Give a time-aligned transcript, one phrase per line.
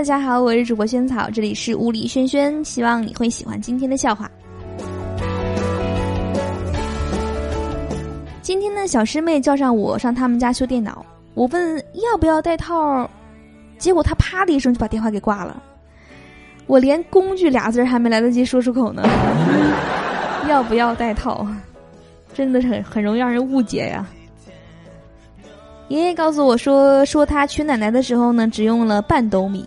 [0.00, 4.30] 大家好，我是主播萱草，这里是物理萱萱，希望你会喜欢今天的笑话。
[8.40, 13.06] 今天呢，小师妹叫上我上他们家修电脑，我问要不要带套，
[13.76, 15.62] 结果她啪的一声就把电话给挂了。
[16.66, 19.02] 我连“工具”俩字还没来得及说出口呢，
[20.48, 21.46] 要不要带套？
[22.32, 24.08] 真的是很很容易让人误解呀。
[25.88, 29.62] 爷爷告诉我说，说他娶奶奶的时候呢，只用了半斗米；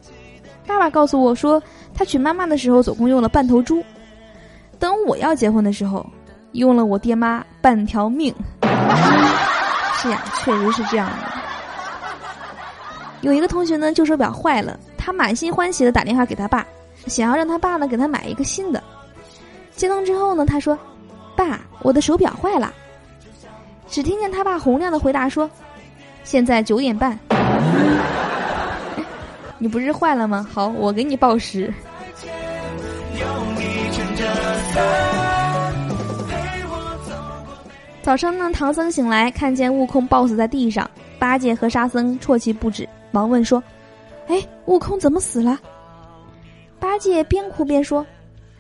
[0.66, 1.62] 爸爸告诉我说，
[1.94, 3.84] 他娶妈妈的时候总共用了半头猪。
[4.80, 6.06] 等我要结婚的时候，
[6.54, 8.34] 用了我爹妈半条命。
[9.96, 11.16] 是呀，确实是这样的。
[13.22, 16.66] 有一个同学呢，旧手表坏了，他满心欢喜的打电话给他爸，
[17.08, 18.84] 想要让他爸呢给他买一个新的。
[19.76, 20.78] 接通之后呢，他说
[21.36, 22.74] ：“爸，我的手表坏了。”
[23.88, 25.50] 只听见他爸洪亮的回答说。
[26.26, 27.20] 现在九点半，
[29.64, 30.46] 你不是坏了吗？
[30.54, 31.74] 好，我给你报时。
[38.02, 40.86] 早上呢，唐僧醒来，看见悟空暴死在地上，
[41.18, 43.64] 八戒和沙僧啜泣不止，忙问说
[44.28, 45.58] ：“哎，悟空怎么死了？”
[46.78, 48.06] 八戒边哭边说：“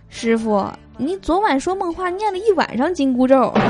[0.07, 3.53] 师傅，你昨晚说梦话，念了一晚上紧箍咒。”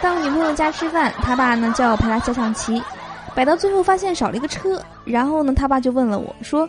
[0.00, 2.82] 到女朋友家吃饭，他爸呢叫我陪他下象棋，
[3.34, 6.68] 摆到最后发现少了一个车，然后呢他爸就问了我说：“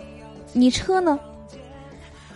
[0.54, 1.20] 你车呢？”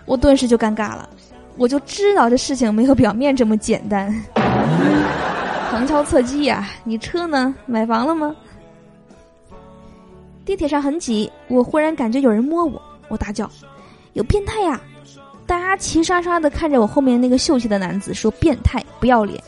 [0.05, 1.07] 我顿时就尴尬了，
[1.55, 4.13] 我就知道这事情没有表面这么简单。
[5.71, 7.55] 旁敲侧击呀，你车呢？
[7.65, 8.35] 买房了吗？
[10.45, 13.49] 地铁上很挤，我忽然感觉有人摸我，我大叫
[14.13, 14.79] ：“有变态呀！”
[15.47, 19.41] 大家齐刷刷的看着我后面那个秀气的男子说：“变态，不要脸。”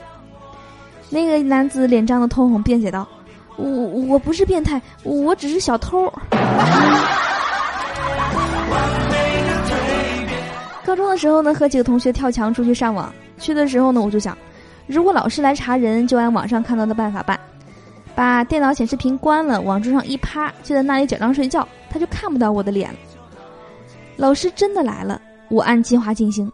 [1.09, 3.07] 那个男子脸涨得通红，辩解道
[3.57, 3.67] ：“我
[4.07, 6.11] 我不是变态，我只是小偷。”
[10.85, 13.11] 高中的时候呢，和几个同学跳墙出去上网。
[13.37, 14.37] 去的时候呢，我就想，
[14.87, 17.39] 如果老师来查人，就按网上看到的办法办，
[18.13, 22.97] 把电脑显示屏关了，往桌上一趴，就在那里假装睡觉，他就看不到我的脸了。
[24.15, 25.19] 老师真的来了，
[25.49, 26.51] 我按计划进行，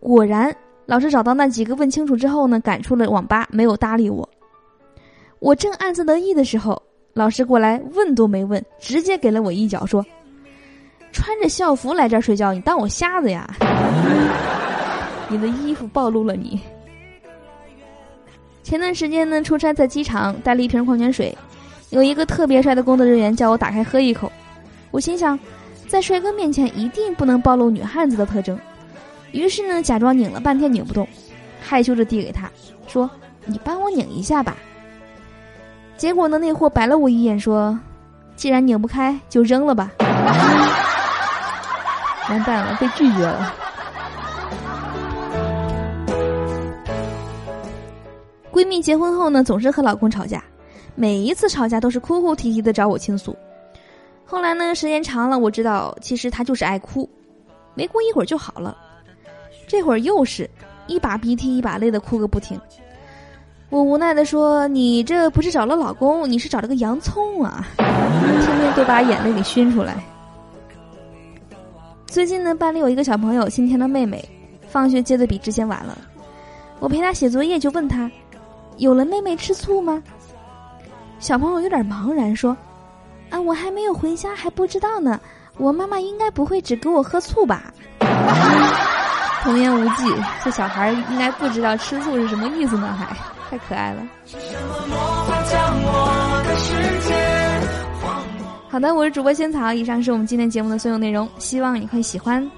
[0.00, 0.54] 果然。
[0.86, 4.28] 老师找到那几个问清楚之后呢，赶出了网吧，没有搭理我。
[5.44, 6.82] 我正暗自得意的时候，
[7.12, 10.02] 老师过来问都没问，直接给了我一脚，说
[11.12, 13.46] ：“穿着校服来这儿睡觉，你当我瞎子呀？
[15.28, 16.58] 你的衣服暴露了你。”
[18.64, 21.36] 前段时间呢，出差在机场带了一瓶矿泉水，
[21.90, 24.32] 有一个特别帅的工作人员叫我打开喝一口，
[24.90, 25.38] 我心想，
[25.86, 28.58] 在帅哥面前一定不能暴露女汉子的特征。
[29.32, 31.06] 于是呢，假装拧了半天拧不动，
[31.60, 32.50] 害羞着递给他，
[32.86, 33.10] 说
[33.44, 34.56] ：“你帮我拧一下吧。”
[35.96, 37.78] 结果呢，那货白了我一眼，说
[38.36, 39.90] ：“既然拧不开，就扔了吧。
[42.28, 43.54] ”完蛋了，被拒绝了。
[48.52, 50.42] 闺蜜结婚后呢，总是和老公吵架，
[50.94, 53.36] 每一次吵架都是哭哭啼啼的找我倾诉。
[54.24, 57.08] 后来呢，时间长了，我知道其实她就是爱哭，
[57.74, 58.76] 没过一会儿就好了。
[59.66, 60.48] 这会儿又是
[60.86, 62.60] 一把鼻涕一把泪的哭个不停，
[63.74, 67.66] 我无奈的说：“你这不是找了老公，你是找了个洋葱啊！
[67.76, 69.96] 天天都把眼泪给熏出来。”
[72.06, 74.24] 最近呢，班里有一个小朋友新添了妹妹，
[74.68, 75.98] 放学接的比之前晚了。
[76.78, 78.08] 我陪他写作业，就问他
[78.78, 80.00] ：“有了妹妹吃醋吗？”
[81.18, 82.56] 小朋友有点茫然说
[83.28, 85.18] ：“啊，我还没有回家，还不知道呢。
[85.56, 87.74] 我妈妈应该不会只给我喝醋吧？”
[89.42, 90.14] 童言无忌，
[90.44, 94.02] 这小孩应该不知道吃醋是什么意思呢，还太可爱了。
[98.68, 102.50] 好的，我是主播仙草，以上是我们今天节目的所有内容，希望你会喜欢。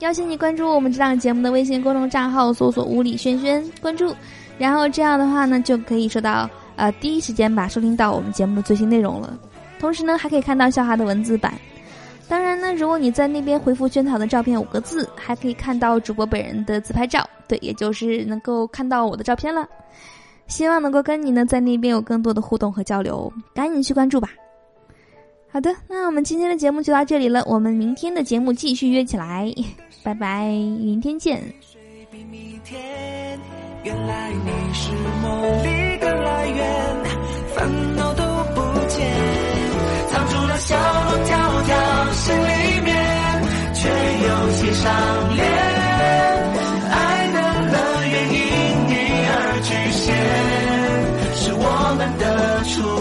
[0.00, 4.14] 邀请你关注我们这档节目的微信公众账号，搜索“无理轩轩”，关注，
[4.58, 9.34] 然后这样的话呢，就可以收到呃第一时间吧收听到我们节目的最新内容了。
[9.80, 11.54] 同时呢，还可以看到笑话的文字版。
[12.28, 19.66] 当然呢，如果你在那边回复“萱草”的照片五个字，还可以看到主播本人的自拍照，对，也就是能够看到我的照片了。
[20.46, 24.30] 希望能够跟你呢在那边有更多的互动和交流，赶紧去关注吧。
[25.50, 29.50] 好的，那我们今天的节目就到这里了，我们明天的节目继续约起来，
[30.04, 31.42] 拜拜，明天见。
[33.84, 34.90] 原来你是
[35.22, 35.87] 梦里
[52.68, 52.97] true.